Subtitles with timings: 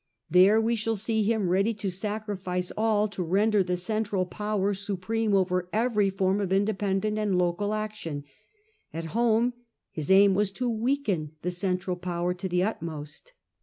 [0.31, 5.35] There we shall see him ready to sacrifice all to render the central power supreme
[5.35, 8.23] over every form of independent and local action;
[8.91, 9.53] at home
[9.91, 13.33] his aim was to weaken the central power to the utmost.